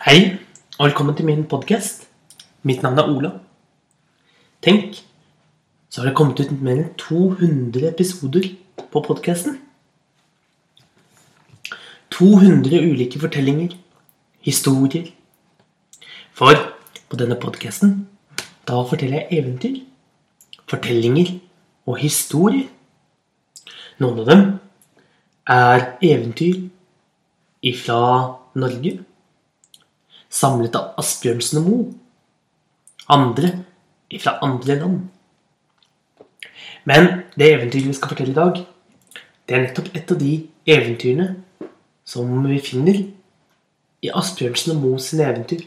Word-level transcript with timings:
Hei, 0.00 0.38
og 0.78 0.86
velkommen 0.86 1.12
til 1.12 1.26
min 1.28 1.42
podkast. 1.44 2.06
Mitt 2.64 2.80
navn 2.80 2.96
er 2.98 3.08
Ola. 3.12 3.30
Tenk, 4.64 4.94
så 5.92 6.00
har 6.00 6.08
det 6.08 6.14
kommet 6.16 6.40
ut 6.40 6.54
mer 6.64 6.78
enn 6.80 6.94
200 7.02 7.84
episoder 7.90 8.46
på 8.80 9.02
podkasten. 9.04 9.58
200 12.16 12.80
ulike 12.80 13.20
fortellinger, 13.20 13.74
historier. 14.40 15.10
For 16.32 16.56
på 17.12 17.20
denne 17.20 17.36
podkasten, 17.44 18.08
da 18.64 18.80
forteller 18.80 19.26
jeg 19.26 19.42
eventyr, 19.42 19.76
fortellinger 20.64 21.34
og 21.84 22.00
historier. 22.00 22.72
Noen 24.00 24.24
av 24.24 24.32
dem 24.32 24.48
er 25.58 25.86
eventyr 26.00 26.64
ifra 27.74 28.00
Norge 28.56 28.96
samlet 30.30 30.76
av 30.78 30.94
Asbjørnsen 31.00 31.60
og 31.60 31.66
Moe. 31.66 31.88
Andre 33.10 33.52
fra 34.18 34.38
andre 34.42 34.76
land. 34.78 35.00
Men 36.84 37.08
det 37.38 37.52
eventyret 37.54 37.90
vi 37.90 37.94
skal 37.94 38.12
fortelle 38.12 38.32
i 38.32 38.38
dag, 38.38 38.60
det 39.46 39.56
er 39.56 39.64
nettopp 39.66 39.90
et 39.94 40.12
av 40.12 40.18
de 40.18 40.32
eventyrene 40.70 41.28
som 42.06 42.30
vi 42.46 42.58
finner 42.62 43.02
i 44.02 44.10
Asbjørnsen 44.14 44.74
og 44.74 44.82
Moes 44.82 45.10
sine 45.10 45.26
eventyr. 45.28 45.66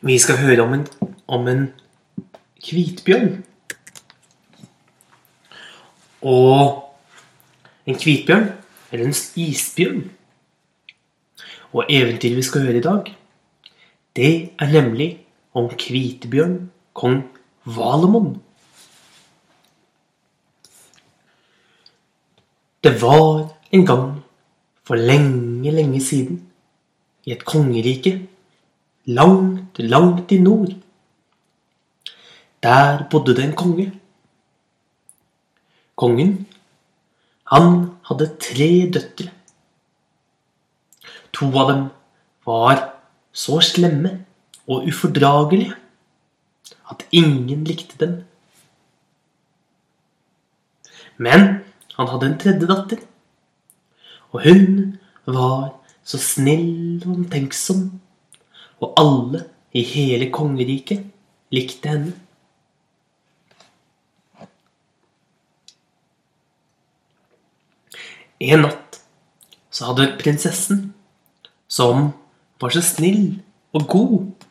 Vi 0.00 0.18
skal 0.22 0.38
høre 0.38 0.62
om 0.62 0.74
en, 0.76 0.86
om 1.26 1.48
en 1.50 1.64
hvitbjørn. 2.62 3.42
Og 6.22 6.84
en 7.86 7.98
hvitbjørn, 7.98 8.48
eller 8.92 9.10
en 9.10 9.18
isbjørn, 9.42 10.06
og 11.72 11.84
eventyret 11.88 12.36
vi 12.36 12.42
skal 12.42 12.66
høre 12.66 12.80
i 12.80 12.84
dag, 12.84 13.16
det 14.16 14.50
er 14.58 14.72
nemlig 14.72 15.08
om 15.54 15.68
Kvitebjørn, 15.68 16.70
kong 16.94 17.22
Valemon. 17.64 18.36
Det 22.84 22.94
var 23.02 23.48
en 23.72 23.86
gang 23.86 24.08
for 24.82 24.94
lenge, 24.94 25.70
lenge 25.70 26.00
siden, 26.00 26.42
i 27.24 27.32
et 27.32 27.44
kongerike 27.44 28.28
langt, 29.04 29.78
langt 29.78 30.32
i 30.32 30.38
nord. 30.38 30.74
Der 32.62 33.04
bodde 33.10 33.36
det 33.36 33.44
en 33.44 33.56
konge. 33.56 33.92
Kongen, 35.96 36.46
han 37.52 37.90
hadde 38.08 38.30
tre 38.40 38.70
døtre. 38.94 39.30
To 41.38 41.46
av 41.54 41.68
dem 41.70 41.82
var 42.46 42.80
så 43.30 43.60
slemme 43.62 44.10
og 44.66 44.88
ufordragelige 44.90 45.76
at 46.90 47.04
ingen 47.14 47.62
likte 47.68 47.94
dem. 48.00 48.16
Men 51.18 51.46
han 51.94 52.10
hadde 52.10 52.26
en 52.26 52.38
tredje 52.42 52.66
datter, 52.70 53.04
og 54.34 54.42
hun 54.48 54.98
var 55.26 55.76
så 56.02 56.18
snill 56.18 57.04
og 57.06 57.14
omtenksom, 57.20 57.86
og 58.82 58.98
alle 58.98 59.44
i 59.74 59.82
hele 59.86 60.30
kongeriket 60.34 61.06
likte 61.54 61.94
henne. 61.94 62.14
En 68.38 68.62
natt 68.62 69.02
så 69.70 69.90
hadde 69.90 70.14
prinsessen 70.18 70.88
som 71.68 72.10
var 72.60 72.74
så 72.74 72.82
snill 72.82 73.38
og 73.76 73.86
god. 73.88 74.46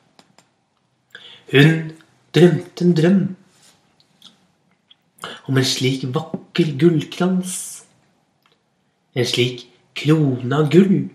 Hun 1.52 1.92
drømte 2.36 2.86
en 2.86 2.96
drøm 2.96 3.22
om 5.48 5.58
en 5.58 5.68
slik 5.68 6.06
vakker 6.14 6.74
gullkrans. 6.80 7.84
En 9.18 9.26
slik 9.26 9.66
krone 9.98 10.54
av 10.54 10.70
gull 10.72 11.08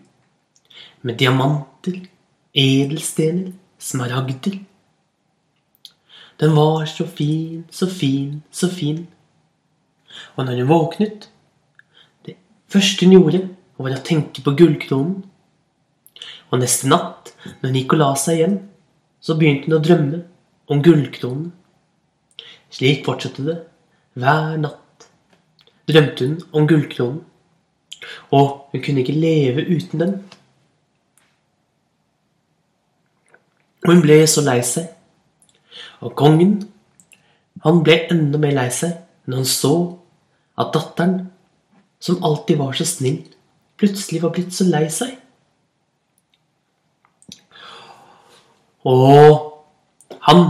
med 1.02 1.18
diamanter, 1.18 2.00
edelstener, 2.54 3.52
smaragder. 3.78 4.58
Den 6.40 6.56
var 6.56 6.86
så 6.90 7.06
fin, 7.06 7.64
så 7.70 7.86
fin, 7.86 8.42
så 8.50 8.68
fin. 8.70 9.06
Og 10.36 10.44
når 10.44 10.62
hun 10.62 10.68
våknet 10.68 11.28
Det 12.26 12.36
første 12.68 13.06
hun 13.06 13.14
gjorde, 13.14 13.48
var 13.78 13.94
å 13.94 14.04
tenke 14.04 14.42
på 14.42 14.54
gullkronen 14.56 15.22
og 16.52 16.60
neste 16.60 16.88
natt, 16.90 17.32
når 17.60 17.70
hun 17.70 17.78
gikk 17.80 17.96
la 17.96 18.12
seg 18.20 18.38
igjen, 18.38 18.56
så 19.22 19.36
begynte 19.38 19.70
hun 19.70 19.78
å 19.78 19.82
drømme 19.82 20.22
om 20.72 20.82
gullkronen. 20.84 21.50
Slik 22.72 23.06
fortsatte 23.06 23.44
det 23.46 23.58
hver 24.20 24.58
natt. 24.60 25.06
Drømte 25.88 26.28
hun 26.28 26.36
om 26.52 26.68
gullkronen, 26.68 27.22
og 28.34 28.68
hun 28.72 28.84
kunne 28.84 29.02
ikke 29.02 29.16
leve 29.16 29.64
uten 29.70 30.02
den. 30.02 30.14
Hun 33.86 34.02
ble 34.04 34.20
så 34.30 34.44
lei 34.44 34.60
seg. 34.66 34.90
Og 36.02 36.14
kongen, 36.18 36.58
han 37.64 37.80
ble 37.86 37.96
enda 38.12 38.38
mer 38.42 38.54
lei 38.58 38.68
seg 38.74 38.98
når 39.26 39.42
han 39.42 39.48
så 39.48 39.74
at 40.58 40.72
datteren, 40.74 41.18
som 42.02 42.22
alltid 42.26 42.58
var 42.58 42.74
så 42.74 42.84
snill, 42.86 43.20
plutselig 43.78 44.20
var 44.24 44.32
blitt 44.34 44.54
så 44.54 44.66
lei 44.66 44.88
seg. 44.90 45.21
Og 48.88 50.18
han 50.26 50.42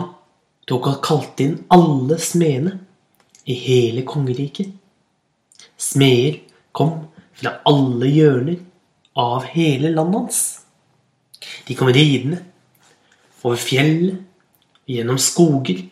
tok 0.68 0.88
og 0.88 1.00
kalte 1.04 1.44
inn 1.44 1.56
alle 1.72 2.18
smedene 2.22 2.78
i 3.44 3.56
hele 3.58 4.04
kongeriket. 4.08 4.70
Smeder 5.76 6.38
kom 6.72 7.08
fra 7.36 7.58
alle 7.68 8.08
hjørner 8.08 8.60
av 9.18 9.48
hele 9.52 9.90
landet 9.92 10.20
hans. 10.20 10.42
De 11.66 11.76
kom 11.76 11.90
ridende 11.92 12.38
over 13.42 13.58
fjellet, 13.58 14.20
gjennom 14.86 15.18
skoger. 15.18 15.82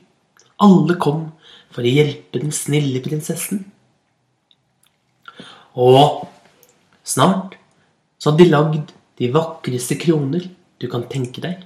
Alle 0.62 0.97
kom 1.00 1.29
for 1.71 1.87
å 1.87 1.93
hjelpe 1.93 2.41
den 2.43 2.55
snille 2.55 3.03
prinsessen. 3.03 3.65
Og 5.79 6.27
snart 7.06 7.56
så 8.21 8.31
hadde 8.31 8.45
de 8.45 8.50
lagd 8.53 8.95
de 9.21 9.31
vakreste 9.34 9.97
kroner 10.00 10.47
du 10.81 10.87
kan 10.91 11.06
tenke 11.11 11.43
deg. 11.43 11.62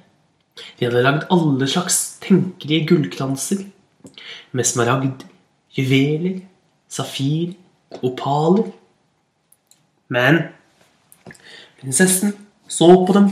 De 0.54 0.86
hadde 0.86 1.02
lagd 1.02 1.26
alle 1.34 1.66
slags 1.70 2.18
tenkelige 2.22 2.86
gullkranser 2.90 3.64
med 4.54 4.68
smaragd, 4.68 5.24
juveler, 5.74 6.42
safir, 6.88 7.54
opaler. 8.02 8.70
Men 10.08 10.44
prinsessen 11.80 12.36
så 12.70 12.90
på 13.06 13.16
dem, 13.16 13.30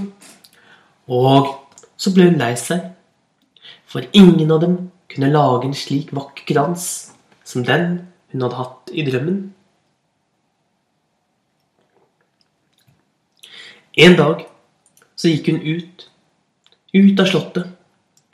og 1.06 1.52
så 1.96 2.12
ble 2.14 2.30
hun 2.30 2.40
lei 2.40 2.54
seg. 2.58 2.90
For 3.86 4.04
ingen 4.16 4.50
av 4.50 4.62
dem 4.64 4.76
kunne 5.12 5.32
lage 5.32 5.68
en 5.68 5.76
slik 5.76 6.14
vakker 6.16 6.48
krans 6.48 6.86
som 7.44 7.66
den 7.66 8.00
hun 8.32 8.42
hadde 8.42 8.58
hatt 8.58 8.92
i 8.92 9.04
drømmen. 9.06 9.42
En 14.00 14.16
dag 14.16 14.46
så 15.14 15.28
gikk 15.28 15.52
hun 15.52 15.60
ut 15.60 16.06
ut 16.92 17.20
av 17.20 17.26
slottet, 17.26 17.68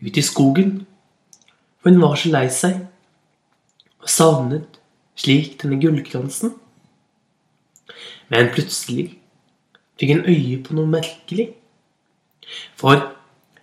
ut 0.02 0.18
i 0.18 0.22
skogen, 0.22 0.86
for 1.78 1.90
hun 1.90 2.02
var 2.02 2.18
så 2.18 2.30
lei 2.32 2.46
seg 2.50 2.80
og 4.02 4.10
savnet 4.10 4.80
slik 5.18 5.58
denne 5.62 5.78
gullkransen. 5.82 6.54
Men 8.28 8.50
plutselig 8.54 9.12
fikk 9.98 10.14
hun 10.14 10.26
øye 10.28 10.58
på 10.64 10.76
noe 10.76 10.90
merkelig. 10.90 11.50
For 12.78 13.00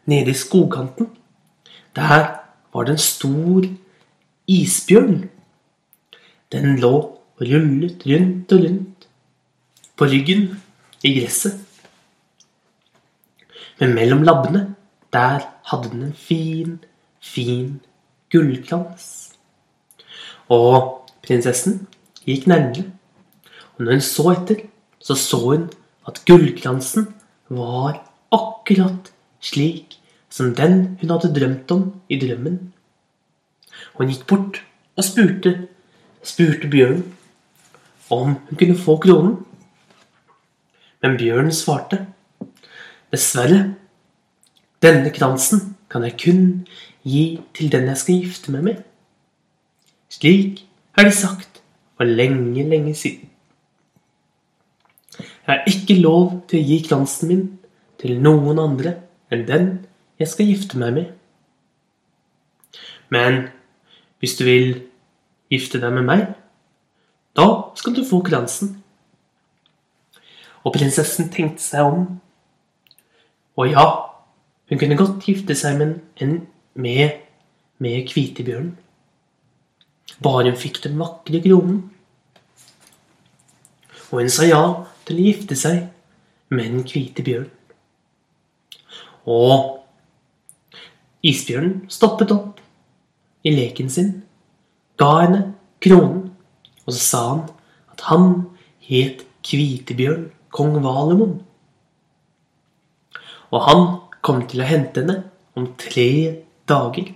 nede 0.10 0.32
i 0.32 0.38
skogkanten, 0.38 1.10
der 1.96 2.26
var 2.74 2.88
det 2.88 2.96
en 2.96 3.02
stor 3.02 3.68
isbjørn. 4.48 5.30
Den 6.52 6.80
lå 6.80 6.94
og 6.96 7.42
rullet 7.42 8.04
rundt 8.08 8.52
og 8.54 8.64
rundt 8.64 9.08
på 9.96 10.08
ryggen 10.12 10.48
i 11.04 11.14
gresset. 11.20 11.60
Men 13.80 13.96
mellom 13.96 14.24
labbene 14.24 14.75
der 15.16 15.48
hadde 15.72 15.90
den 15.94 16.04
en 16.10 16.14
fin, 16.14 16.80
fin 17.24 17.80
gullglans. 18.32 19.08
Og 20.52 21.08
prinsessen 21.26 21.86
gikk 22.28 22.48
nærmere, 22.52 22.90
og 23.76 23.86
når 23.86 23.98
hun 23.98 24.06
så 24.06 24.30
etter, 24.36 24.66
så 25.00 25.16
så 25.16 25.40
hun 25.40 25.70
at 26.08 26.22
gullglansen 26.28 27.08
var 27.50 28.02
akkurat 28.34 29.12
slik 29.40 30.00
som 30.30 30.56
den 30.56 30.98
hun 31.00 31.14
hadde 31.14 31.34
drømt 31.34 31.72
om 31.72 31.86
i 32.10 32.20
drømmen. 32.20 32.60
Hun 33.96 34.12
gikk 34.12 34.26
bort 34.28 34.62
og 34.96 35.08
spurte, 35.08 35.54
spurte 36.24 36.68
bjørnen 36.72 37.06
om 38.12 38.36
hun 38.50 38.60
kunne 38.60 38.78
få 38.78 38.98
kronen. 39.02 39.38
Men 41.02 41.18
bjørnen 41.20 41.54
svarte, 41.54 42.06
dessverre, 43.14 43.76
denne 44.86 45.12
kransen 45.14 45.76
kan 45.90 46.06
jeg 46.06 46.18
kun 46.22 46.44
gi 47.06 47.40
til 47.58 47.72
den 47.74 47.90
jeg 47.90 48.02
skal 48.02 48.22
gifte 48.22 48.54
meg 48.54 48.66
med. 48.66 48.84
Slik 50.14 50.66
er 50.98 51.08
det 51.08 51.16
sagt 51.18 51.62
for 51.98 52.06
lenge, 52.06 52.64
lenge 52.70 52.94
siden. 52.96 53.30
Jeg 55.18 55.52
har 55.54 55.68
ikke 55.70 55.98
lov 56.02 56.42
til 56.50 56.60
å 56.60 56.68
gi 56.70 56.80
kransen 56.88 57.30
min 57.30 57.44
til 58.02 58.18
noen 58.22 58.60
andre 58.62 58.96
enn 59.34 59.46
den 59.48 59.68
jeg 60.20 60.32
skal 60.32 60.50
gifte 60.50 60.80
meg 60.82 60.96
med. 60.96 61.12
Men 63.14 63.48
hvis 64.20 64.38
du 64.40 64.46
vil 64.48 64.82
gifte 65.52 65.80
deg 65.82 65.94
med 65.94 66.08
meg, 66.08 66.26
da 67.38 67.48
skal 67.78 67.96
du 67.96 68.04
få 68.08 68.22
kransen. 68.26 68.76
Og 70.66 70.74
prinsessen 70.74 71.30
tenkte 71.34 71.62
seg 71.62 71.86
om. 71.86 72.06
Og 73.56 73.70
ja, 73.70 73.86
hun 74.70 74.80
kunne 74.82 74.98
godt 74.98 75.26
gifte 75.26 75.56
seg 75.58 75.78
med, 75.78 76.00
en, 76.22 76.40
med, 76.74 77.22
med 77.78 78.08
Kvitebjørnen. 78.10 78.74
Bare 80.24 80.50
hun 80.50 80.58
fikk 80.60 80.82
den 80.84 80.98
vakre 81.00 81.42
kronen. 81.44 81.84
Og 84.12 84.22
hun 84.22 84.32
sa 84.32 84.48
ja 84.48 84.64
til 85.06 85.20
å 85.20 85.28
gifte 85.28 85.58
seg 85.60 85.84
med 86.54 86.72
den 86.72 86.86
hvite 86.88 87.26
bjørnen. 87.26 87.52
Og 89.26 89.82
isbjørnen 91.26 91.88
stoppet 91.90 92.32
opp 92.34 92.62
i 93.46 93.54
leken 93.54 93.90
sin, 93.90 94.12
ga 95.02 95.10
henne 95.24 95.42
kronen, 95.82 96.30
og 96.86 96.94
så 96.94 97.02
sa 97.02 97.22
han 97.32 97.42
at 97.94 98.06
han 98.10 98.28
het 98.86 99.26
Kvitebjørn 99.46 100.30
kong 100.54 100.78
Valemon. 100.86 101.40
Og 103.54 103.66
han 103.66 103.84
kom 104.26 104.42
til 104.50 104.64
å 104.64 104.70
hente 104.70 105.04
henne 105.04 105.20
om 105.56 105.70
tre 105.80 106.10
dager. 106.68 107.12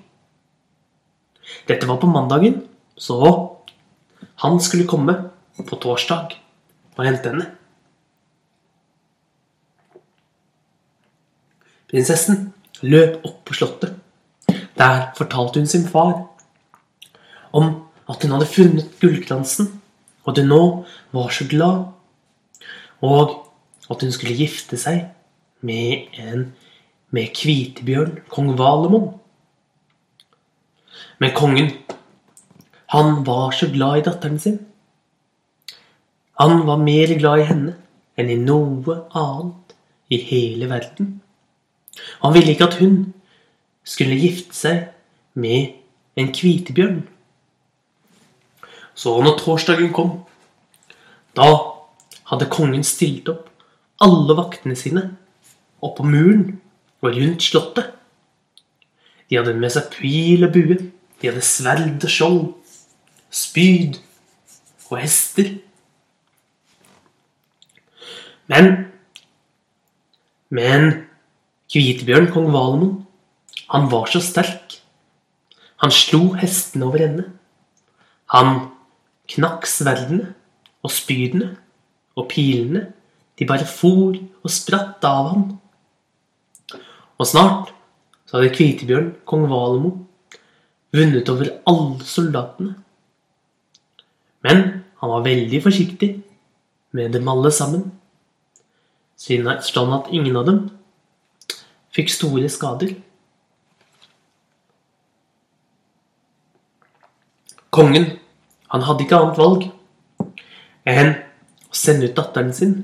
Dette 1.70 1.88
var 1.90 1.98
på 2.02 2.10
mandagen, 2.12 2.62
så 2.94 3.18
han 4.44 4.60
skulle 4.64 4.88
komme 4.90 5.16
på 5.58 5.80
torsdag 5.82 6.36
og 6.96 7.08
hente 7.08 7.32
henne. 7.32 7.48
Prinsessen 11.90 12.52
løp 12.86 13.24
opp 13.26 13.42
på 13.50 13.58
slottet. 13.58 13.96
Der 14.78 15.10
fortalte 15.18 15.60
hun 15.60 15.68
sin 15.68 15.88
far 15.90 16.30
om 17.52 17.72
at 18.10 18.24
hun 18.24 18.36
hadde 18.36 18.48
funnet 18.50 18.98
gullkransen, 19.02 19.74
og 20.24 20.32
at 20.32 20.42
hun 20.44 20.52
nå 20.54 20.64
var 21.16 21.34
så 21.34 21.48
glad, 21.50 21.90
og 23.02 23.34
at 23.90 24.06
hun 24.06 24.14
skulle 24.14 24.38
gifte 24.38 24.78
seg 24.80 25.08
med 25.66 26.14
en 26.22 26.52
med 27.16 27.32
Kvitebjørn, 27.34 28.20
kong 28.30 28.54
Valemon. 28.58 29.10
Men 31.20 31.34
kongen, 31.36 31.72
han 32.94 33.24
var 33.26 33.52
så 33.52 33.70
glad 33.74 34.00
i 34.00 34.06
datteren 34.08 34.40
sin. 34.40 34.60
Han 36.40 36.66
var 36.68 36.78
mer 36.78 37.14
glad 37.20 37.42
i 37.42 37.48
henne 37.50 37.76
enn 38.20 38.30
i 38.32 38.38
noe 38.40 38.96
annet 39.18 39.76
i 40.10 40.20
hele 40.30 40.70
verden. 40.70 41.18
Han 42.24 42.34
ville 42.36 42.54
ikke 42.54 42.70
at 42.70 42.80
hun 42.80 43.02
skulle 43.84 44.20
gifte 44.20 44.56
seg 44.56 44.86
med 45.34 45.76
en 46.20 46.32
kvitebjørn. 46.36 47.04
Så 48.96 49.16
når 49.24 49.38
torsdagen 49.40 49.92
kom, 49.96 50.16
da 51.36 51.50
hadde 52.32 52.50
kongen 52.52 52.86
stilt 52.86 53.30
opp 53.32 53.48
alle 54.04 54.36
vaktene 54.38 54.78
sine 54.80 55.06
oppå 55.84 56.06
muren 56.08 56.60
og 57.02 57.16
rundt 57.16 57.44
slottet. 57.44 57.94
De 59.30 59.38
hadde 59.38 59.56
med 59.56 59.72
seg 59.74 59.92
pil 59.94 60.46
og 60.48 60.54
bue. 60.56 60.78
De 61.20 61.30
hadde 61.30 61.44
sverd 61.46 62.04
og 62.06 62.12
skjold, 62.12 62.44
spyd 63.30 64.00
og 64.90 65.02
hester. 65.04 65.58
Men 68.50 68.72
Men 70.50 71.06
Kvitebjørn, 71.70 72.32
kong 72.34 72.48
Valemon, 72.50 72.94
han 73.70 73.92
var 73.92 74.08
så 74.10 74.18
sterk. 74.26 74.80
Han 75.84 75.92
slo 75.94 76.32
hestene 76.40 76.88
over 76.88 77.04
ende. 77.06 77.26
Han 78.34 78.72
knakk 79.30 79.68
sverdene 79.70 80.32
og 80.82 80.90
spydene 80.90 81.52
og 82.18 82.26
pilene. 82.32 82.88
De 83.38 83.46
bare 83.46 83.70
for 83.70 84.18
og 84.18 84.50
spratt 84.50 85.06
av 85.06 85.30
ham. 85.30 85.46
Og 87.20 87.28
snart 87.28 87.74
så 88.26 88.38
hadde 88.38 88.54
Kvitebjørn, 88.56 89.10
kong 89.28 89.48
Valemo, 89.52 89.92
vunnet 90.96 91.30
over 91.30 91.52
alle 91.68 92.06
soldatene. 92.08 92.76
Men 94.46 94.62
han 95.02 95.12
var 95.12 95.26
veldig 95.26 95.60
forsiktig 95.64 96.12
med 96.96 97.14
dem 97.14 97.28
alle 97.28 97.52
sammen, 97.52 97.90
siden 99.20 99.50
at 99.52 100.12
ingen 100.16 100.38
av 100.40 100.48
dem 100.48 100.62
fikk 101.96 102.12
store 102.14 102.50
skader. 102.50 102.96
Kongen 107.70 108.08
han 108.70 108.86
hadde 108.86 109.06
ikke 109.06 109.20
annet 109.20 109.40
valg 109.42 109.68
enn 110.90 111.16
å 111.70 111.76
sende 111.76 112.10
ut 112.10 112.18
datteren 112.18 112.54
sin. 112.54 112.76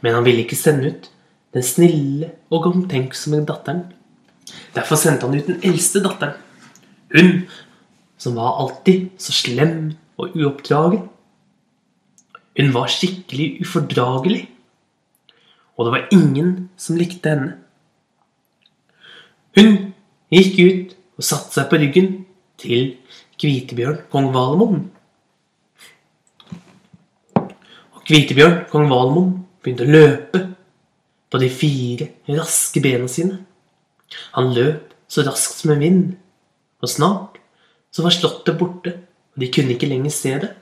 Men 0.00 0.14
han 0.14 0.26
ville 0.26 0.44
ikke 0.44 0.58
sende 0.58 0.92
ut 0.92 1.08
den 1.54 1.64
snille 1.64 2.32
og 2.50 2.66
omtenksomme 2.70 3.44
datteren. 3.48 3.86
Derfor 4.74 5.00
sendte 5.00 5.26
han 5.26 5.38
ut 5.38 5.48
den 5.48 5.62
eldste 5.64 6.02
datteren. 6.04 6.36
Hun 7.14 7.48
som 8.18 8.34
var 8.36 8.58
alltid 8.60 9.08
så 9.20 9.32
slem 9.32 9.92
og 10.18 10.34
uoppdragen. 10.36 11.06
Hun 12.58 12.74
var 12.74 12.90
skikkelig 12.90 13.62
ufordragelig. 13.62 14.48
Og 15.78 15.86
det 15.86 15.92
var 15.94 16.08
ingen 16.12 16.68
som 16.76 16.98
likte 16.98 17.30
henne. 17.30 17.52
Hun 19.54 19.92
gikk 20.34 20.58
ut 20.58 20.96
og 21.18 21.26
satte 21.26 21.54
seg 21.54 21.68
på 21.70 21.78
ryggen 21.78 22.10
til 22.58 22.96
Kvitebjørn, 23.38 24.00
kong 24.10 24.32
Valemon. 24.34 24.88
Og 27.38 28.02
Kvitebjørn, 28.02 28.64
kong 28.72 28.90
Valemon, 28.90 29.30
begynte 29.62 29.86
å 29.86 29.94
løpe 29.94 30.42
på 31.28 31.40
de 31.42 31.48
fire 31.52 32.08
raske 32.28 32.80
bena 32.82 33.08
sine. 33.10 33.42
Han 34.36 34.54
løp 34.56 34.94
så 35.08 35.24
raskt 35.26 35.60
som 35.60 35.72
en 35.74 35.82
vind, 35.82 36.04
og 36.82 36.92
snart 36.92 37.38
så 37.92 38.04
var 38.04 38.14
slottet 38.14 38.58
borte, 38.60 38.94
og 39.34 39.42
de 39.42 39.50
kunne 39.52 39.74
ikke 39.74 39.88
lenger 39.88 40.14
se 40.14 40.34
det. 40.44 40.52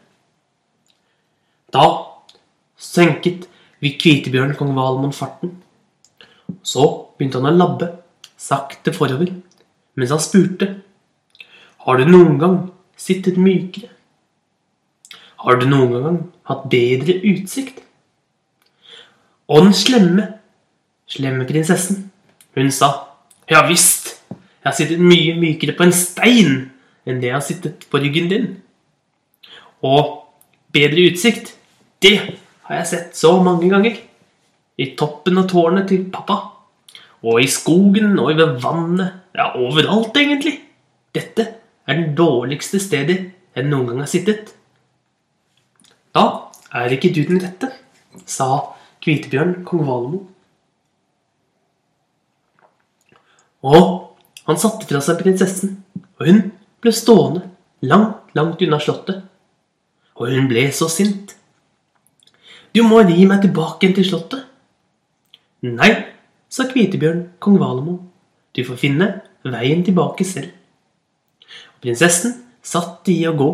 Da 1.75 1.87
senket 2.78 3.46
hvitebjørnen 3.82 4.56
kong 4.58 4.75
Valmon 4.76 5.14
farten. 5.14 5.56
Så 6.62 6.87
begynte 7.16 7.40
han 7.40 7.50
å 7.50 7.56
labbe 7.56 7.90
sakte 8.37 8.92
forover 8.94 9.32
mens 9.96 10.12
han 10.12 10.20
spurte. 10.20 10.68
Har 11.87 11.99
du 11.99 12.08
noen 12.08 12.38
gang 12.40 12.56
sittet 13.00 13.38
mykere? 13.40 13.88
Har 15.40 15.61
du 15.61 15.66
noen 15.70 15.94
gang 15.94 16.18
hatt 16.50 16.66
bedre 16.73 17.16
utsikt? 17.30 17.80
Og 19.46 19.62
den 19.62 19.76
slemme, 19.76 20.25
slemme 21.10 21.46
prinsessen, 21.48 22.06
hun 22.56 22.70
sa 22.75 22.90
ja 23.50 23.60
visst, 23.68 24.16
jeg 24.30 24.66
har 24.66 24.75
sittet 24.75 25.02
mye 25.02 25.36
mykere 25.38 25.76
på 25.78 25.86
en 25.86 25.94
stein 25.94 26.54
enn 27.06 27.20
det 27.22 27.30
jeg 27.30 27.36
har 27.36 27.44
sittet 27.46 27.86
på 27.90 28.00
ryggen 28.02 28.26
din. 28.32 28.48
Og 29.86 30.26
bedre 30.75 31.06
utsikt, 31.06 31.52
det 32.02 32.16
har 32.66 32.80
jeg 32.80 32.90
sett 32.90 33.16
så 33.18 33.36
mange 33.42 33.70
ganger. 33.70 34.00
I 34.76 34.90
toppen 34.98 35.38
av 35.38 35.46
tårnet 35.52 35.86
til 35.92 36.08
pappa. 36.12 36.40
Og 37.22 37.40
i 37.40 37.48
skogen 37.50 38.18
og 38.18 38.34
ved 38.36 38.58
vannet. 38.64 39.22
Ja, 39.36 39.52
overalt, 39.54 40.16
egentlig. 40.18 40.58
Dette 41.14 41.46
er 41.86 42.00
det 42.00 42.16
dårligste 42.18 42.80
stedet 42.82 43.20
jeg 43.56 43.68
noen 43.70 43.92
gang 43.92 44.02
har 44.02 44.10
sittet. 44.10 44.50
Da 46.16 46.26
er 46.75 46.92
ikke 46.92 47.12
du 47.14 47.22
den 47.28 47.40
rette, 47.40 47.70
sa 48.26 48.75
Kvitebjørn 49.04 49.60
kong 49.68 49.86
Valmo. 49.86 50.25
Og 53.64 54.16
han 54.46 54.58
satte 54.60 54.86
fra 54.88 55.00
seg 55.02 55.20
prinsessen, 55.20 55.76
og 56.18 56.28
hun 56.28 56.42
ble 56.82 56.92
stående 56.94 57.44
langt, 57.86 58.32
langt 58.36 58.62
unna 58.62 58.78
slottet. 58.82 59.22
Og 60.16 60.32
hun 60.32 60.48
ble 60.50 60.66
så 60.72 60.88
sint. 60.92 61.34
Du 62.72 62.82
må 62.84 63.00
ri 63.04 63.25
meg 63.28 63.42
tilbake 63.44 63.88
til 63.96 64.04
slottet. 64.06 64.44
Nei, 65.66 65.90
sa 66.48 66.68
Kvitebjørn 66.68 67.25
kong 67.40 67.58
Valemo, 67.60 68.00
Du 68.56 68.62
får 68.64 68.78
finne 68.80 69.06
veien 69.44 69.82
tilbake 69.84 70.25
selv. 70.25 70.48
Og 71.76 71.82
prinsessen 71.84 72.32
satt 72.64 73.08
i 73.12 73.18
å 73.28 73.34
gå. 73.36 73.48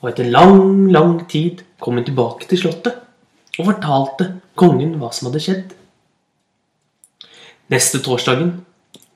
Og 0.00 0.08
etter 0.08 0.30
lang, 0.32 0.88
lang 0.88 1.18
tid 1.28 1.60
kom 1.78 1.98
hun 2.00 2.06
tilbake 2.06 2.48
til 2.48 2.58
slottet. 2.58 2.98
og 3.58 3.66
fortalte 3.68 4.26
kongen 4.56 4.94
hva 4.96 5.10
som 5.12 5.28
hadde 5.28 5.40
skjedd. 5.44 5.74
Neste 7.72 8.02
torsdagen, 8.04 8.58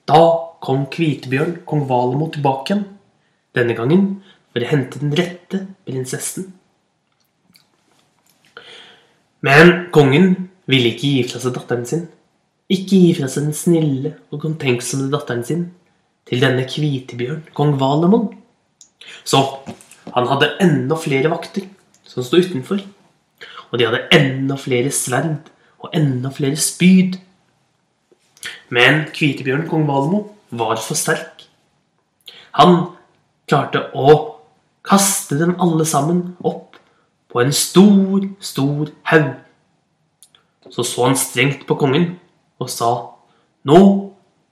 da 0.09 0.21
kom 0.63 0.87
Kvitebjørn 0.89 1.59
kong 1.67 1.83
Valemo 1.89 2.29
tilbake 2.33 2.71
igjen. 2.71 2.85
Denne 3.53 3.75
gangen 3.77 4.07
for 4.51 4.63
å 4.63 4.69
hente 4.69 5.01
den 5.01 5.13
rette 5.17 5.63
prinsessen. 5.85 6.47
Men 9.45 9.89
kongen 9.93 10.49
ville 10.69 10.93
ikke 10.93 11.11
gi 11.11 11.25
fra 11.29 11.41
seg 11.41 11.53
datteren 11.55 11.85
sin. 11.89 12.07
Ikke 12.73 12.97
gi 12.97 13.11
fra 13.17 13.29
seg 13.31 13.47
den 13.47 13.57
snille 13.57 14.15
og 14.33 14.47
omtenksomme 14.49 15.11
datteren 15.13 15.45
sin 15.47 15.67
til 16.27 16.41
denne 16.43 16.65
Kvitebjørn, 16.67 17.45
kong 17.55 17.77
Valemon. 17.79 18.31
Så 19.23 19.39
han 20.15 20.27
hadde 20.31 20.55
enda 20.63 20.97
flere 20.99 21.31
vakter 21.31 21.69
som 22.07 22.25
sto 22.25 22.41
utenfor. 22.41 22.81
Og 23.69 23.79
de 23.79 23.87
hadde 23.87 24.07
enda 24.15 24.57
flere 24.59 24.91
sverd 24.95 25.51
og 25.83 25.93
enda 25.95 26.31
flere 26.33 26.59
spyd. 26.59 27.19
Men 28.69 29.05
Kvitebjørn, 29.15 29.67
kong 29.69 29.87
Valmo 29.87 30.23
var 30.49 30.79
for 30.81 30.99
sterk. 30.99 31.45
Han 32.57 32.93
klarte 33.47 33.87
å 33.95 34.37
kaste 34.87 35.37
dem 35.39 35.55
alle 35.61 35.85
sammen 35.87 36.37
opp 36.45 36.77
på 37.31 37.43
en 37.43 37.53
stor, 37.53 38.23
stor 38.39 38.91
haug. 39.11 39.29
Så 40.71 40.83
så 40.83 41.05
han 41.07 41.15
strengt 41.19 41.67
på 41.67 41.77
kongen 41.79 42.17
og 42.59 42.71
sa, 42.71 43.13
Nå 43.67 43.79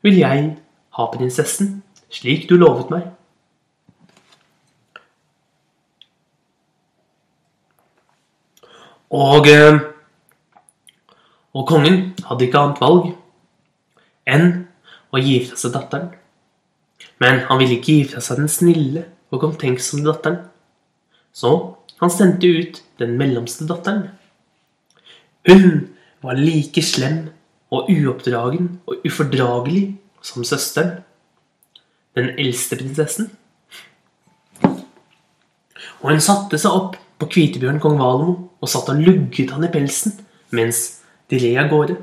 vil 0.03 0.17
jeg 0.19 0.47
ha 0.97 1.03
prinsessen, 1.11 1.77
slik 2.11 2.49
du 2.49 2.57
lovet 2.59 2.89
meg. 2.91 3.05
Og, 9.15 9.47
eh, 9.47 9.79
og 11.55 11.67
kongen 11.69 12.01
hadde 12.27 12.47
ikke 12.47 12.59
annet 12.59 12.81
valg 12.83 13.13
enn 14.25 14.65
å 15.13 15.21
gi 15.21 15.39
fra 15.47 15.59
seg 15.59 15.73
datteren. 15.75 16.11
Men 17.21 17.45
han 17.47 17.61
ville 17.61 17.77
ikke 17.77 17.97
gi 17.99 18.09
fra 18.11 18.23
seg 18.23 18.41
den 18.41 18.51
snille 18.51 19.05
og 19.33 19.45
omtenksomme 19.47 20.05
datteren. 20.07 20.41
Så 21.35 21.51
han 22.01 22.11
sendte 22.11 22.47
ut 22.47 22.81
den 22.99 23.15
mellomste 23.19 23.67
datteren. 23.69 24.09
Hun 25.47 25.95
var 26.25 26.39
like 26.39 26.81
slem 26.83 27.27
og 27.73 27.89
uoppdragen 27.91 28.79
og 28.87 29.05
ufordragelig 29.05 29.87
som 30.25 30.45
søsteren, 30.47 31.03
den 32.15 32.31
eldste 32.39 32.79
prinsessen. 32.79 33.29
Og 36.01 36.11
hun 36.11 36.23
satte 36.23 36.57
seg 36.61 36.73
opp 36.73 36.97
på 37.19 37.29
Kvitebjørn 37.31 37.79
kong 37.83 37.99
Valmo 37.99 38.33
og 38.59 38.71
satt 38.71 38.89
og 38.91 39.01
lugget 39.01 39.53
han 39.55 39.65
i 39.67 39.71
pelsen 39.71 40.17
mens 40.55 41.01
de 41.31 41.39
red 41.41 41.59
av 41.63 41.71
gårde. 41.71 41.97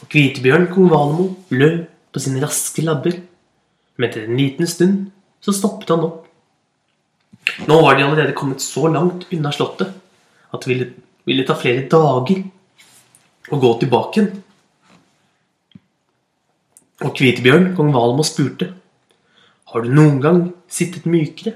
Og 0.00 0.08
Kvitebjørn 0.08 0.68
kong 0.72 0.88
Valmo 0.90 1.26
løp 1.52 1.88
på 2.10 2.22
sine 2.22 2.42
raske 2.42 2.82
labber, 2.84 3.16
men 3.96 4.08
etter 4.08 4.26
en 4.26 4.38
liten 4.38 4.68
stund 4.68 5.10
så 5.44 5.54
stoppet 5.54 5.92
han 5.92 6.06
opp. 6.06 6.26
Nå 7.68 7.76
var 7.82 7.96
de 7.96 8.04
allerede 8.04 8.36
kommet 8.36 8.64
så 8.64 8.88
langt 8.92 9.26
unna 9.32 9.52
slottet 9.54 9.92
at 10.50 10.64
det 10.64 10.70
ville, 10.70 10.88
ville 11.28 11.46
ta 11.46 11.56
flere 11.58 11.86
dager 11.90 12.42
å 13.50 13.58
gå 13.60 13.70
tilbake 13.80 14.20
igjen. 14.20 14.30
Og 17.00 17.14
Kvitebjørn, 17.16 17.72
kong 17.78 17.94
Valmo, 17.94 18.24
spurte 18.26 18.74
Har 19.72 19.84
du 19.84 19.92
noen 19.94 20.18
gang 20.20 20.40
sittet 20.68 21.06
mykere? 21.08 21.54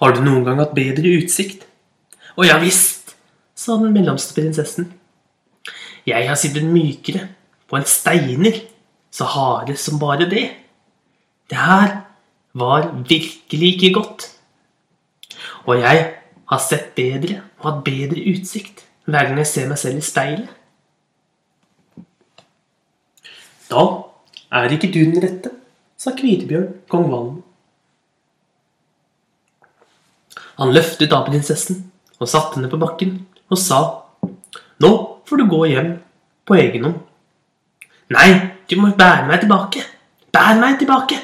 Har 0.00 0.14
du 0.14 0.22
noen 0.24 0.44
gang 0.46 0.60
hatt 0.62 0.74
bedre 0.76 1.16
utsikt? 1.20 1.66
Å 2.34 2.46
ja 2.46 2.56
visst, 2.62 3.12
sa 3.54 3.76
den 3.78 3.92
mellomste 3.94 4.34
prinsessen. 4.36 4.88
Jeg 6.06 6.28
har 6.28 6.36
sittet 6.36 6.66
mykere 6.68 7.28
på 7.68 7.78
en 7.78 7.86
steiner, 7.88 8.60
så 9.14 9.24
harde 9.24 9.76
som 9.80 9.98
bare 9.98 10.28
det. 10.30 10.48
Det 11.50 11.58
her 11.58 12.00
var 12.54 12.90
virkelig 13.08 13.74
ikke 13.74 13.94
godt. 13.94 14.26
Og 15.64 15.80
jeg 15.80 16.14
har 16.48 16.60
sett 16.60 16.92
bedre 16.96 17.40
og 17.58 17.70
hatt 17.70 17.84
bedre 17.86 18.20
utsikt 18.34 18.84
hver 19.04 19.28
gang 19.28 19.40
jeg 19.40 19.48
ser 19.48 19.70
meg 19.70 19.80
selv 19.80 20.00
i 20.00 20.04
speilet. 20.04 20.52
Da 23.70 23.84
er 24.54 24.76
ikke 24.76 24.92
du 24.92 25.00
den 25.00 25.22
rette, 25.24 25.50
sa 25.98 26.12
Kvitebjørn, 26.14 26.68
kong 26.88 27.08
Valen. 27.10 27.40
Han 30.60 30.72
løftet 30.74 31.12
av 31.16 31.24
prinsessen 31.26 31.80
og 32.20 32.30
satte 32.30 32.58
henne 32.58 32.70
på 32.70 32.80
bakken 32.80 33.16
og 33.48 33.60
sa, 33.60 33.80
Nå 34.82 34.90
får 35.28 35.42
du 35.42 35.46
gå 35.50 35.60
hjem 35.72 35.92
på 36.44 36.58
egen 36.60 36.88
hånd. 36.88 36.98
Nei, 38.14 38.30
du 38.68 38.76
må 38.80 38.92
bære 38.96 39.28
meg 39.28 39.44
tilbake. 39.44 39.84
Bær 40.34 40.58
meg 40.60 40.80
tilbake! 40.80 41.20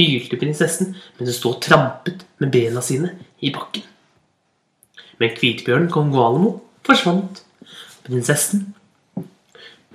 hylte 0.00 0.38
prinsessen 0.40 0.92
mens 0.94 1.28
hun 1.28 1.36
sto 1.36 1.54
og 1.54 1.62
trampet 1.64 2.24
med 2.40 2.52
bena 2.54 2.82
sine 2.84 3.14
i 3.42 3.52
bakken. 3.54 3.84
Men 5.20 5.34
hvitbjørnen 5.36 5.90
kong 5.92 6.12
Gualemo, 6.14 6.54
forsvant. 6.86 7.42
Prinsessen 8.06 8.70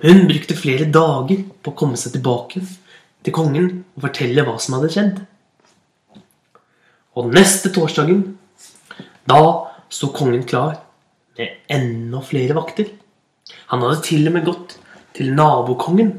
hun 0.04 0.26
brukte 0.28 0.58
flere 0.58 0.86
dager 0.92 1.40
på 1.64 1.72
å 1.72 1.78
komme 1.78 1.96
seg 1.96 2.12
tilbake 2.18 2.60
til 3.24 3.34
kongen 3.34 3.70
og 3.96 4.04
fortelle 4.04 4.44
hva 4.44 4.58
som 4.60 4.76
hadde 4.76 4.90
skjedd. 4.92 5.22
Og 7.16 7.30
neste 7.32 7.72
torsdagen, 7.72 8.20
da 9.26 9.40
sto 9.88 10.10
kongen 10.14 10.44
klar 10.46 10.76
med 11.38 11.72
enda 11.72 12.20
flere 12.20 12.58
vakter. 12.58 12.92
Han 13.70 13.82
hadde 13.82 14.02
til 14.06 14.26
og 14.28 14.34
med 14.36 14.46
gått 14.46 14.76
til 15.16 15.32
nabokongen, 15.34 16.12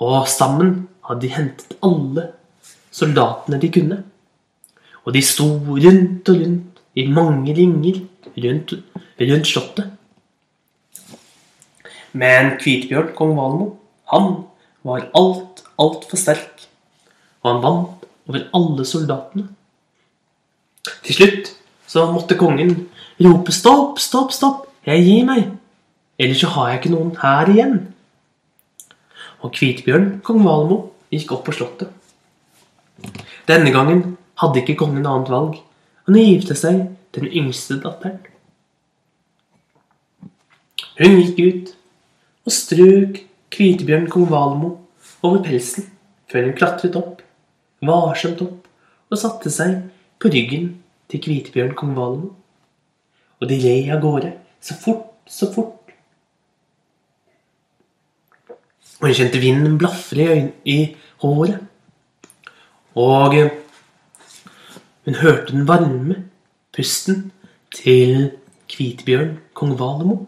og 0.00 0.28
sammen 0.30 0.88
hadde 1.08 1.24
de 1.26 1.32
hentet 1.34 1.76
alle 1.84 2.30
soldatene 2.94 3.60
de 3.60 3.70
kunne. 3.72 4.02
Og 5.04 5.14
de 5.16 5.22
sto 5.24 5.48
rundt 5.64 6.28
og 6.28 6.42
rundt 6.42 6.82
i 6.98 7.06
mange 7.08 7.54
ringer 7.56 8.02
rundt, 8.36 8.74
rundt 9.20 9.48
slottet. 9.48 9.90
Men 12.12 12.56
Kvitbjørn, 12.58 13.12
kong 13.14 13.36
Valmo, 13.38 13.68
han 14.10 14.32
var 14.82 15.06
alt, 15.14 15.62
altfor 15.78 16.18
sterk. 16.18 16.66
Og 17.42 17.52
han 17.52 17.62
vant 17.64 18.06
over 18.28 18.46
alle 18.56 18.86
soldatene. 18.86 19.46
Til 21.04 21.16
slutt 21.16 21.52
så 21.90 22.06
måtte 22.12 22.38
kongen 22.38 22.88
rope 23.20 23.52
'stopp, 23.52 23.98
stopp, 23.98 24.32
stopp, 24.32 24.66
jeg 24.86 25.04
gir 25.04 25.24
meg'. 25.28 25.56
Ellers 26.20 26.42
så 26.42 26.50
har 26.52 26.68
jeg 26.68 26.80
ikke 26.80 26.92
noen 26.92 27.14
her 27.22 27.48
igjen. 27.48 27.76
Og 29.40 29.54
Kvitbjørn, 29.56 30.18
kong 30.26 30.42
Valmo, 30.44 30.80
gikk 31.08 31.32
opp 31.32 31.46
på 31.48 31.54
slottet. 31.56 31.88
Denne 33.48 33.72
gangen 33.72 34.02
hadde 34.42 34.60
ikke 34.60 34.76
kongen 34.82 35.06
annet 35.08 35.30
valg 35.32 35.56
enn 36.04 36.18
å 36.18 36.24
gifte 36.26 36.56
seg 36.58 36.82
den 37.16 37.30
yngste 37.40 37.78
datteren. 37.80 38.20
Hun 41.00 41.16
gikk 41.16 41.40
ut 41.40 41.72
og 42.44 42.52
strøk 42.52 43.22
Kvitebjørn 43.50 44.06
kong 44.12 44.28
Valmo 44.30 44.74
over 45.24 45.40
pelsen 45.46 45.88
før 46.30 46.46
hun 46.46 46.56
klatret 46.58 46.96
opp, 47.00 47.24
varsomt 47.82 48.44
opp, 48.44 48.68
og 49.10 49.18
satte 49.18 49.50
seg 49.50 49.88
på 50.20 50.30
ryggen 50.30 50.68
til 51.10 51.24
Kvitebjørn 51.24 51.74
kong 51.78 51.96
Valmo. 51.96 52.30
Og 53.40 53.48
de 53.48 53.56
lei 53.58 53.80
av 53.90 54.04
gårde 54.04 54.34
så 54.60 54.76
fort, 54.76 55.08
så 55.26 55.48
fort. 55.50 55.79
Og 59.00 59.08
hun 59.08 59.16
kjente 59.16 59.40
vinden 59.40 59.78
blafre 59.80 60.52
i, 60.68 60.78
håret. 61.22 61.60
Og 63.00 63.36
hun 65.06 65.14
hørte 65.22 65.54
den 65.54 65.68
varme 65.68 66.16
pusten 66.76 67.30
til 67.74 68.30
Kvitebjørn 68.70 69.38
kong 69.56 69.76
Valemo. 69.80 70.26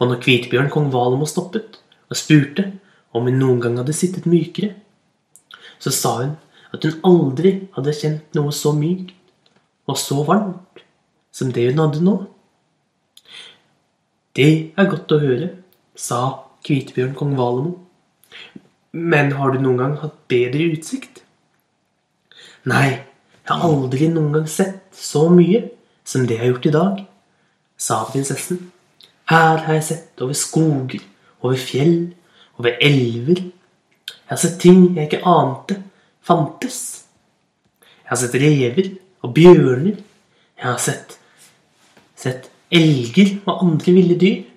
Og 0.00 0.08
når 0.08 0.22
Kvitebjørn 0.24 0.70
kong 0.72 0.88
Valemo 0.92 1.28
stoppet 1.28 1.78
og 2.10 2.16
spurte 2.18 2.66
om 3.12 3.28
hun 3.28 3.38
noen 3.38 3.60
gang 3.62 3.78
hadde 3.80 3.94
sittet 3.96 4.28
mykere, 4.30 4.74
så 5.80 5.92
sa 5.94 6.16
hun 6.22 6.36
at 6.72 6.84
hun 6.86 7.00
aldri 7.06 7.54
hadde 7.76 7.96
kjent 7.96 8.36
noe 8.38 8.52
så 8.54 8.72
mykt 8.76 9.14
og 9.90 9.98
så 9.98 10.22
varmt 10.26 10.84
som 11.34 11.52
det 11.52 11.70
hun 11.70 11.82
hadde 11.82 12.04
nå. 12.04 12.16
Det 14.36 14.52
er 14.78 14.90
godt 14.90 15.12
å 15.12 15.20
høre, 15.20 15.50
sa 15.98 16.49
Kvitbjørn 16.66 17.14
kong 17.18 17.36
Valemo. 17.38 17.76
Men 18.92 19.32
har 19.38 19.52
du 19.54 19.62
noen 19.62 19.78
gang 19.80 19.96
hatt 20.00 20.16
bedre 20.30 20.72
utsikt? 20.74 21.22
Nei, 22.68 23.00
jeg 23.46 23.52
har 23.52 23.64
aldri 23.64 24.10
noen 24.12 24.34
gang 24.34 24.48
sett 24.50 24.90
så 24.96 25.28
mye 25.32 25.62
som 26.04 26.26
det 26.26 26.36
jeg 26.36 26.42
har 26.42 26.52
gjort 26.52 26.68
i 26.68 26.74
dag, 26.74 26.98
sa 27.80 28.02
prinsessen. 28.08 28.60
Her 29.30 29.62
har 29.64 29.76
jeg 29.78 29.86
sett 29.86 30.22
over 30.24 30.36
skoger, 30.36 31.04
over 31.40 31.56
fjell, 31.56 32.10
over 32.58 32.74
elver. 32.82 33.44
Jeg 34.10 34.32
har 34.32 34.42
sett 34.42 34.58
ting 34.60 34.90
jeg 34.96 35.06
ikke 35.06 35.22
ante 35.28 35.78
fantes. 36.26 36.80
Jeg 37.80 38.10
har 38.10 38.20
sett 38.20 38.36
rever 38.42 38.92
og 39.22 39.34
bjørner. 39.36 40.00
Jeg 40.58 40.66
har 40.66 40.80
sett, 40.82 41.16
sett 42.18 42.50
elger 42.74 43.38
og 43.46 43.64
andre 43.64 43.94
ville 43.96 44.18
dyr. 44.20 44.49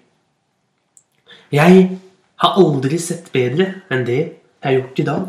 Jeg 1.53 1.99
har 2.41 2.55
aldri 2.57 2.97
sett 2.97 3.27
bedre 3.33 3.67
enn 3.93 4.07
det 4.07 4.21
jeg 4.21 4.65
har 4.65 4.73
gjort 4.73 4.99
i 4.99 5.05
dag. 5.05 5.27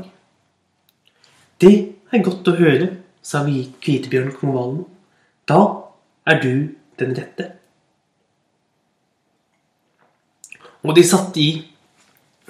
Det 1.60 1.74
er 2.14 2.24
godt 2.24 2.48
å 2.48 2.56
høre, 2.56 2.88
sa 3.20 3.42
Kvitebjørn 3.44 4.32
kong 4.38 4.54
Valmo. 4.56 4.86
Da 5.44 5.60
er 6.24 6.40
du 6.40 6.72
den 6.96 7.12
rette. 7.18 7.50
Og 10.84 10.96
de 10.96 11.04
satt 11.04 11.36
i 11.36 11.48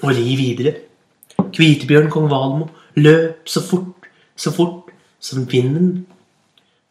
og 0.03 0.11
ri 0.15 0.39
videre. 0.39 0.77
Kvitebjørn 1.35 2.11
kong 2.11 2.31
Valmo 2.31 2.71
løp 2.95 3.47
så 3.51 3.59
fort, 3.59 4.07
så 4.35 4.55
fort 4.55 4.91
som 5.19 5.43
vinden. 5.51 6.05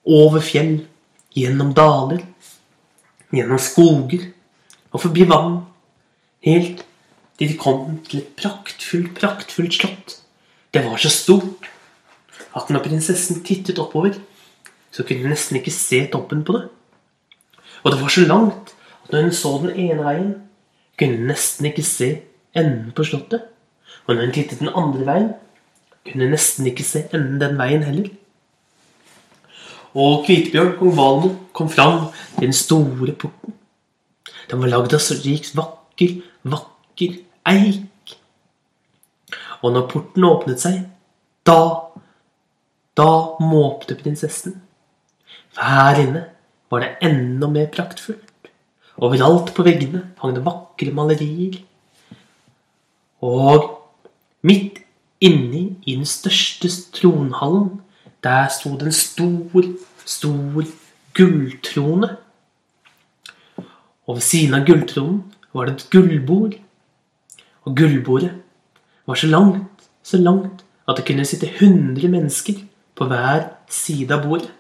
Over 0.05 0.45
fjell, 0.45 0.83
gjennom 1.33 1.73
daler, 1.73 2.21
gjennom 3.33 3.61
skoger 3.73 4.35
og 4.93 5.01
forbi 5.01 5.25
vann. 5.33 5.63
Helt 6.45 6.85
til 7.39 7.51
de 7.51 7.57
kom 7.59 7.99
til 8.05 8.21
et 8.21 8.35
praktfullt, 8.39 9.15
praktfullt 9.17 9.75
slott. 9.75 10.19
Det 10.75 10.85
var 10.85 11.01
så 11.01 11.11
stort 11.11 11.71
at 12.55 12.71
når 12.71 12.85
prinsessen 12.85 13.43
tittet 13.47 13.81
oppover, 13.83 14.15
så 14.93 15.03
kunne 15.03 15.25
hun 15.25 15.33
nesten 15.35 15.59
ikke 15.59 15.75
se 15.75 16.05
toppen 16.13 16.45
på 16.47 16.59
det. 16.59 16.67
Og 17.83 17.93
det 17.93 18.01
var 18.01 18.13
så 18.13 18.27
langt 18.29 18.75
at 19.05 19.13
når 19.13 19.23
hun 19.27 19.33
så 19.33 19.55
den 19.63 19.73
ene 19.87 20.05
veien, 20.05 20.35
kunne 20.99 21.17
hun 21.19 21.33
nesten 21.33 21.67
ikke 21.71 21.83
se 21.83 22.11
enden 22.55 22.93
på 22.95 23.07
slottet. 23.09 23.49
Og 24.07 24.15
når 24.15 24.29
hun 24.29 24.37
tittet 24.37 24.61
den 24.61 24.71
andre 24.75 25.07
veien, 25.09 25.33
kunne 26.05 26.29
hun 26.29 26.37
nesten 26.37 26.69
ikke 26.71 26.87
se 26.87 27.07
enden 27.13 27.41
den 27.41 27.59
veien 27.59 27.83
heller. 27.83 28.13
Og 29.95 30.25
Kvitebjørn, 30.27 30.77
kong 30.79 30.97
Valmo, 30.97 31.35
kom 31.55 31.71
fram 31.71 32.09
til 32.37 32.49
den 32.49 32.57
store 32.57 33.13
porten. 33.13 33.55
Den 34.51 34.61
var 34.61 34.71
lagd 34.71 34.95
av 34.95 35.03
så 35.03 35.17
rik, 35.23 35.47
vakker, 35.95 36.23
vakker 36.43 37.19
eik. 37.47 38.17
Og 39.63 39.73
når 39.73 39.89
porten 39.89 40.25
åpnet 40.25 40.61
seg, 40.61 40.85
da 41.47 41.91
Da 42.95 43.35
måpte 43.43 43.97
prinsessen. 43.99 44.61
For 45.51 45.67
her 45.67 45.99
inne 45.99 46.21
var 46.71 46.81
det 46.81 46.93
enda 47.03 47.49
mer 47.51 47.67
praktfullt. 47.67 48.51
Overalt 49.03 49.51
på 49.51 49.65
veggene 49.67 50.13
hang 50.21 50.37
det 50.37 50.45
vakre 50.47 50.93
malerier. 50.95 51.59
Og 53.19 53.67
midt 54.47 54.79
inni 55.19 55.75
i 55.83 55.97
den 55.97 56.07
største 56.07 56.71
tronhallen, 56.95 57.83
der 58.23 58.47
sto 58.47 58.77
det 58.79 58.87
en 58.87 58.93
stor, 58.93 59.67
stor 60.07 60.71
gulltrone. 61.19 62.17
Og 64.07 64.21
ved 64.21 64.23
siden 64.23 64.55
av 64.55 64.69
gulltronen 64.71 65.25
var 65.55 65.67
det 65.69 65.75
et 65.75 65.91
gullbord. 65.91 66.55
Og 67.65 67.77
gullbordet 67.77 68.33
var 69.07 69.15
så 69.15 69.27
langt, 69.27 69.89
så 70.03 70.19
langt 70.21 70.65
at 70.89 70.97
det 70.99 71.07
kunne 71.07 71.25
sitte 71.25 71.49
100 71.49 72.09
mennesker 72.09 72.61
på 72.95 73.07
hver 73.09 73.47
side 73.71 74.13
av 74.15 74.27
bordet. 74.27 74.51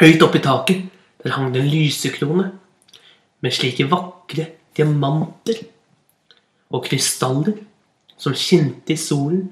Høyt 0.00 0.24
oppe 0.24 0.40
i 0.40 0.42
taket 0.42 0.88
der 1.22 1.36
hang 1.36 1.52
det 1.54 1.62
en 1.62 1.70
lysekrone 1.70 2.48
med 3.42 3.54
slike 3.54 3.86
vakre 3.90 4.48
diamanter 4.76 5.60
og 6.72 6.86
krystaller 6.86 7.60
som 8.16 8.34
skinte 8.38 8.94
i 8.94 8.98
solen, 8.98 9.44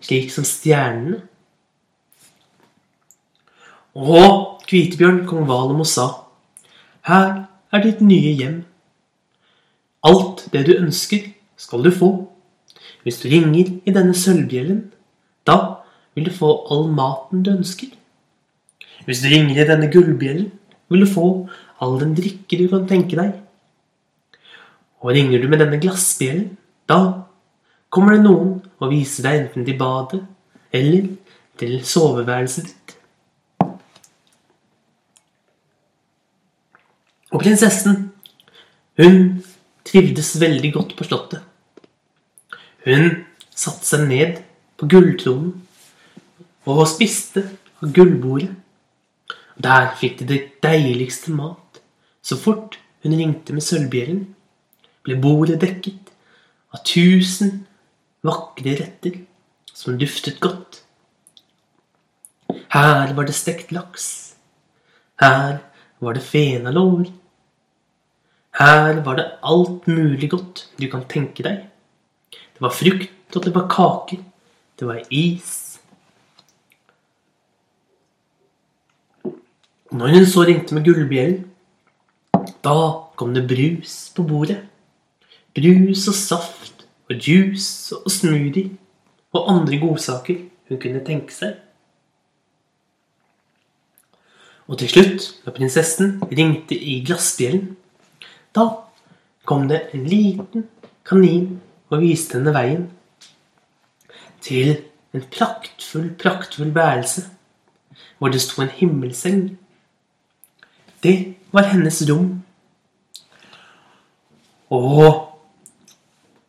slik 0.00 0.32
som 0.32 0.44
stjernene. 0.44 1.20
Og 3.94 4.60
Kvitebjørn 4.66 5.24
kong 5.28 5.48
Valemo 5.48 5.84
sa, 5.88 6.06
her 7.08 7.49
er 7.72 7.84
ditt 7.84 8.00
nye 8.04 8.34
hjem. 8.38 8.60
Alt 10.06 10.46
det 10.52 10.64
du 10.66 10.74
ønsker, 10.78 11.28
skal 11.60 11.84
du 11.84 11.90
få. 11.92 12.10
Hvis 13.04 13.20
du 13.22 13.28
ringer 13.28 13.76
i 13.84 13.94
denne 13.94 14.16
sølvbjellen, 14.16 14.90
da 15.46 15.56
vil 16.14 16.28
du 16.28 16.32
få 16.34 16.50
all 16.72 16.88
maten 16.92 17.44
du 17.44 17.52
ønsker. 17.52 17.92
Hvis 19.06 19.22
du 19.22 19.28
ringer 19.32 19.56
i 19.56 19.68
denne 19.68 19.90
gullbjellen, 19.92 20.50
vil 20.90 21.04
du 21.04 21.08
få 21.08 21.26
all 21.80 21.96
den 22.00 22.16
drikke 22.16 22.58
du 22.58 22.66
kan 22.72 22.88
tenke 22.88 23.16
deg. 23.16 23.38
Og 25.00 25.14
ringer 25.16 25.40
du 25.40 25.48
med 25.48 25.62
denne 25.62 25.80
glassbjellen, 25.80 26.56
da 26.88 27.00
kommer 27.90 28.16
det 28.16 28.24
noen 28.26 28.58
og 28.80 28.92
viser 28.92 29.26
deg 29.26 29.44
enten 29.44 29.66
til 29.66 29.78
badet 29.80 30.20
eller 30.76 31.08
til 31.60 31.80
soveværelset 31.84 32.68
ditt. 32.68 32.79
Og 37.30 37.42
prinsessen, 37.42 38.10
hun 38.98 39.20
trivdes 39.86 40.34
veldig 40.40 40.72
godt 40.74 40.96
på 40.98 41.06
slottet. 41.06 41.44
Hun 42.84 43.24
satte 43.54 43.86
seg 43.86 44.06
ned 44.08 44.40
på 44.80 44.88
gulltronen 44.90 45.54
og 46.70 46.86
spiste 46.88 47.44
av 47.80 47.92
gullbordet. 47.94 48.50
Der 49.60 49.90
fikk 50.00 50.20
de 50.22 50.28
det 50.30 50.40
deiligste 50.64 51.32
mat. 51.36 51.80
Så 52.22 52.36
fort 52.40 52.78
hun 53.04 53.16
ringte 53.16 53.54
med 53.56 53.64
sølvbjellen, 53.64 54.24
ble 55.04 55.16
bordet 55.20 55.60
dekket 55.62 56.10
av 56.74 56.82
tusen 56.84 57.62
vakre 58.26 58.76
retter 58.80 59.22
som 59.72 59.98
duftet 60.00 60.40
godt. 60.40 60.82
Her 62.70 63.14
var 63.16 63.26
det 63.28 63.36
stekt 63.36 63.72
laks. 63.72 64.34
Her 65.20 65.60
var 66.00 66.16
det 66.16 66.24
fenalår. 66.24 67.08
Her 68.58 69.02
var 69.04 69.16
det 69.16 69.26
alt 69.42 69.86
mulig 69.86 70.30
godt 70.30 70.66
du 70.80 70.88
kan 70.90 71.04
tenke 71.08 71.44
deg. 71.46 71.66
Det 72.30 72.60
var 72.60 72.74
frukt, 72.74 73.36
og 73.36 73.44
det 73.44 73.54
var 73.54 73.68
kaker. 73.70 74.24
Det 74.78 74.88
var 74.88 75.02
is. 75.10 75.80
Når 79.90 80.14
hun 80.14 80.26
så 80.26 80.44
ringte 80.46 80.74
med 80.74 80.84
gullbjellen, 80.84 81.46
da 82.64 82.76
kom 83.16 83.34
det 83.34 83.46
brus 83.48 84.12
på 84.14 84.22
bordet. 84.22 84.60
Brus 85.54 86.06
og 86.08 86.14
saft 86.14 86.86
og 87.10 87.16
juice 87.16 87.96
og 87.96 88.10
smoothie 88.10 88.76
og 89.32 89.50
andre 89.50 89.78
godsaker 89.82 90.44
hun 90.68 90.78
kunne 90.78 91.02
tenke 91.06 91.34
seg. 91.34 91.56
Og 94.70 94.78
til 94.78 94.90
slutt, 94.92 95.26
da 95.42 95.50
prinsessen 95.50 96.20
ringte 96.30 96.76
i 96.78 97.00
glassbjellen, 97.06 97.72
da 98.54 98.66
kom 99.46 99.68
det 99.68 99.82
en 99.94 100.06
liten 100.10 100.68
kanin 101.06 101.60
og 101.90 102.02
viste 102.02 102.38
henne 102.38 102.54
veien 102.54 102.88
til 104.44 104.76
en 105.14 105.24
praktfull, 105.32 106.12
praktfull 106.18 106.74
værelse 106.74 107.26
hvor 108.18 108.28
det 108.28 108.42
sto 108.42 108.62
en 108.62 108.72
himmelseng. 108.76 109.58
Det 111.02 111.34
var 111.52 111.70
hennes 111.72 112.02
rom. 112.10 112.42
Og 114.70 115.26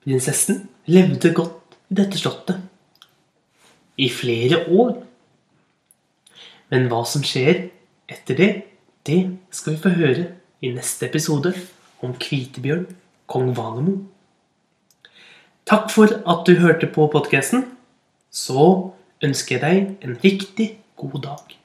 Prinsessen 0.04 0.70
levde 0.86 1.34
godt 1.34 1.78
i 1.90 1.96
dette 2.02 2.20
slottet 2.20 2.60
i 3.98 4.10
flere 4.10 4.66
år. 4.68 4.98
Men 6.72 6.88
hva 6.92 7.04
som 7.08 7.24
skjer 7.26 7.70
etter 8.12 8.38
det, 8.38 8.52
det 9.08 9.22
skal 9.52 9.76
vi 9.76 9.84
få 9.84 9.94
høre 9.96 10.26
i 10.62 10.74
neste 10.76 11.08
episode 11.08 11.54
om 12.02 12.16
Kvitebjørn, 12.18 12.88
kong 13.32 13.54
Valemo. 13.58 13.98
Takk 15.70 15.92
for 15.94 16.10
at 16.10 16.46
du 16.48 16.58
hørte 16.60 16.90
på 16.90 17.08
podkasten. 17.14 17.66
Så 18.32 18.92
ønsker 19.24 19.58
jeg 19.58 19.62
deg 19.64 20.06
en 20.06 20.18
riktig 20.24 20.70
god 20.98 21.22
dag. 21.24 21.61